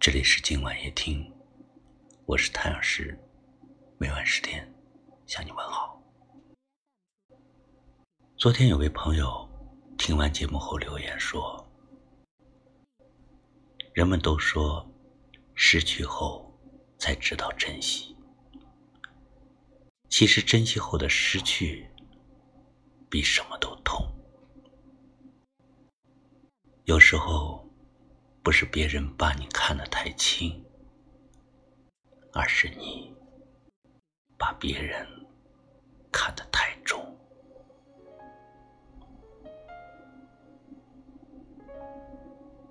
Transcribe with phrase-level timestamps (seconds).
[0.00, 1.28] 这里是今晚夜听，
[2.24, 3.18] 我是太阳石，
[3.98, 4.72] 每晚十点
[5.26, 6.00] 向你问好。
[8.36, 9.48] 昨天有位朋友
[9.98, 11.68] 听完节目后留言说
[13.92, 14.88] ：“人们都说
[15.56, 16.56] 失去后
[16.96, 18.16] 才知道珍惜，
[20.08, 21.90] 其实珍惜后的失去
[23.10, 24.06] 比什么都痛。
[26.84, 27.58] 有时候。”
[28.48, 30.64] 不是别人把你看得太轻，
[32.32, 33.14] 而是你
[34.38, 35.06] 把别人
[36.10, 37.14] 看得太重。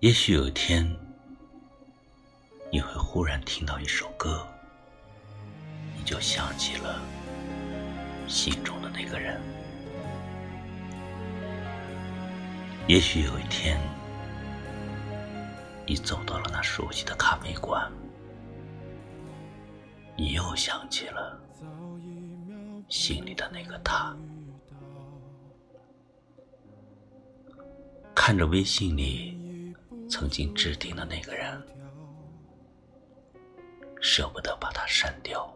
[0.00, 0.90] 也许有一天，
[2.72, 4.48] 你会忽然听到一首歌，
[5.98, 6.98] 你就想起了
[8.26, 9.38] 心中的那个人。
[12.86, 13.78] 也许有一天。
[15.88, 17.90] 你走到了那熟悉的咖啡馆，
[20.18, 21.40] 你又想起了
[22.90, 24.14] 心里的那个他，
[28.14, 29.74] 看着微信里
[30.10, 31.58] 曾经置顶的那个人，
[34.02, 35.50] 舍不得把他删掉，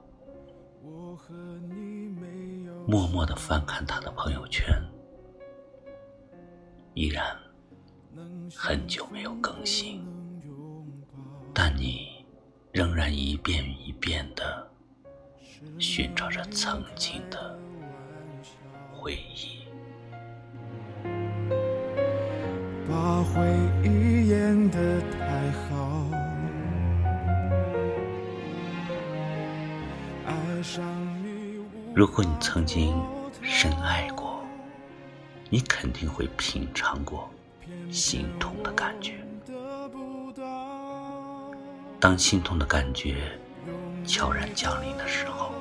[2.86, 4.67] 默默的翻看他的朋友圈，
[6.94, 7.36] 依然
[8.56, 10.02] 很久没有更新。
[11.55, 12.25] 但你
[12.72, 14.70] 仍然一遍一遍的
[15.78, 17.58] 寻找着曾经的
[18.91, 19.67] 回忆，
[22.89, 23.42] 把回
[23.84, 26.08] 忆演得太好。
[31.95, 32.95] 如果你曾经
[33.42, 34.42] 深爱过，
[35.50, 37.28] 你肯定会品尝过
[37.91, 39.14] 心痛的感觉。
[42.03, 43.39] 当心痛的感觉
[44.05, 45.55] 悄然降临的时候，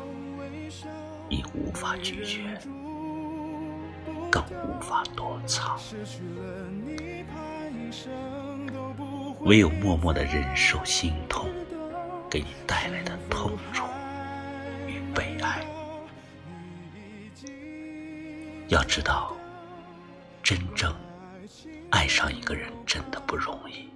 [1.30, 2.60] 你无法拒绝，
[4.32, 5.80] 更无法躲藏，
[9.42, 11.48] 唯有默默的忍受心痛
[12.28, 13.86] 给你带来的痛楚
[14.88, 15.64] 与悲哀。
[18.68, 19.32] 要知道，
[20.42, 20.92] 真正
[21.92, 23.88] 爱上一个人真的不容易。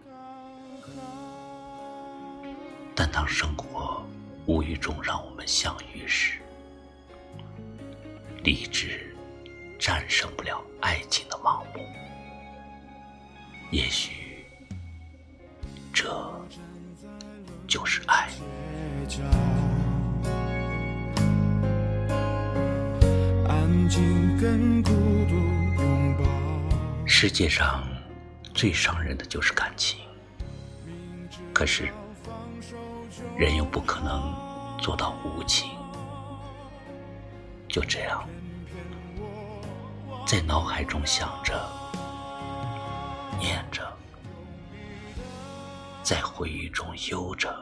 [2.95, 4.01] 但当生活
[4.45, 6.39] 无意中让我们相遇时，
[8.41, 9.13] 理智
[9.77, 11.81] 战胜不了爱情的盲目。
[13.69, 14.45] 也许，
[15.93, 16.09] 这
[17.67, 18.29] 就是爱。
[27.05, 27.83] 世界上
[28.53, 29.99] 最伤人的就是感情，
[31.53, 31.89] 可是。
[33.37, 34.33] 人又不可能
[34.79, 35.69] 做到无情，
[37.69, 38.27] 就这样，
[40.25, 41.53] 在脑海中想着、
[43.39, 43.95] 念着，
[46.03, 47.53] 在回忆中悠着、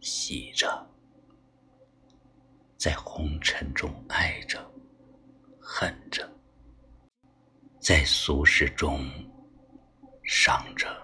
[0.00, 0.86] 喜着，
[2.76, 4.58] 在红尘中爱着、
[5.60, 6.30] 恨着，
[7.78, 9.04] 在俗世中
[10.22, 11.01] 伤着。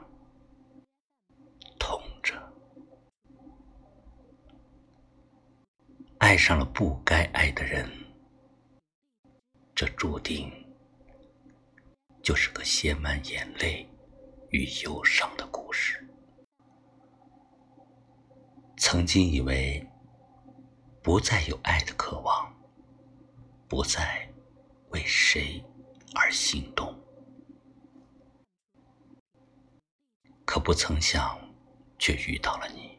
[6.29, 7.91] 爱上了不该爱的人，
[9.75, 10.53] 这注定
[12.23, 13.89] 就是个写满眼泪
[14.51, 16.07] 与忧伤的故事。
[18.77, 19.83] 曾经以为
[21.03, 22.55] 不再有爱的渴望，
[23.67, 24.31] 不再
[24.91, 25.65] 为谁
[26.15, 26.95] 而心动，
[30.45, 31.41] 可不曾想，
[31.99, 32.98] 却遇到了你。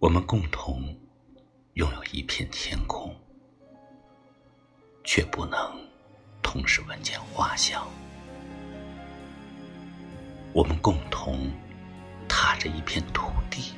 [0.00, 0.82] 我们共同
[1.74, 3.14] 拥有一片天空，
[5.04, 5.58] 却不能
[6.42, 7.82] 同时闻见花香；
[10.54, 11.50] 我们共同
[12.26, 13.74] 踏着一片土地，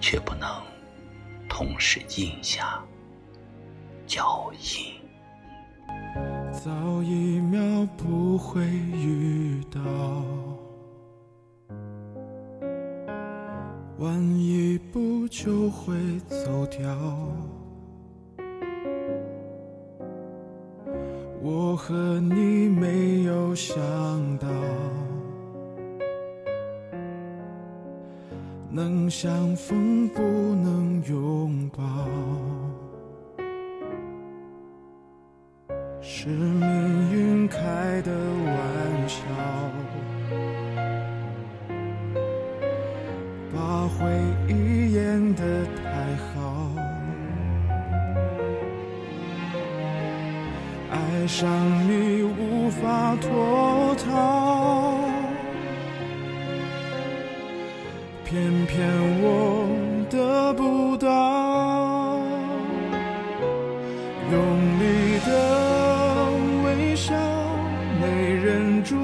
[0.00, 0.48] 却不能
[1.46, 2.82] 同时印下
[4.06, 4.94] 脚印。
[6.50, 6.70] 早
[7.02, 10.47] 一秒不会遇到。
[13.98, 15.94] 晚一步就会
[16.28, 16.96] 走掉。
[21.42, 23.76] 我和你没有想
[24.38, 24.46] 到，
[28.70, 31.82] 能相逢不能拥抱，
[36.00, 39.22] 是命运开的玩笑。
[43.98, 44.06] 回
[44.46, 45.82] 忆演得太
[46.32, 46.70] 好
[50.88, 51.48] 爱上
[51.88, 54.94] 你无法脱逃
[58.24, 58.88] 偏偏
[59.20, 59.66] 我
[60.08, 62.20] 得不到
[64.30, 64.38] 用
[64.78, 65.30] 力的
[66.64, 67.14] 微笑
[68.00, 68.94] 没忍住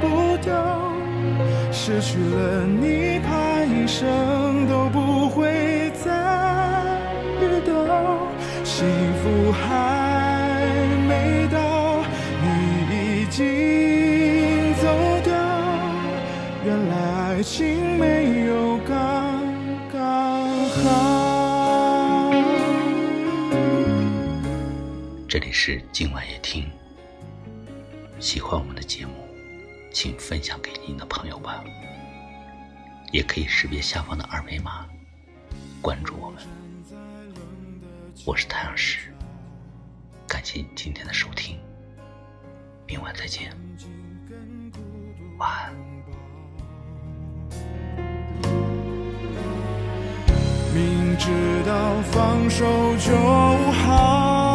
[0.00, 0.54] 不掉
[1.70, 2.77] 失去了你。
[3.98, 7.02] 生都不会再
[7.40, 8.28] 遇到，
[8.62, 10.64] 幸福还
[11.08, 12.04] 没到，
[12.40, 12.46] 你
[12.92, 14.86] 已经走
[15.24, 15.34] 掉，
[16.64, 19.42] 原来爱情没有刚
[19.92, 22.30] 刚好。
[25.28, 26.70] 这里是今晚夜听，
[28.20, 29.10] 喜欢我们的节目，
[29.90, 31.64] 请分享给您的朋友吧。
[33.10, 34.86] 也可以识别下方的二维码，
[35.80, 36.42] 关注我们。
[38.26, 39.12] 我是太阳石，
[40.26, 41.58] 感谢你今天的收听，
[42.86, 43.50] 明晚再见，
[45.38, 45.74] 晚安。
[50.74, 52.66] 明知道放手
[52.98, 53.16] 就
[53.72, 54.47] 好。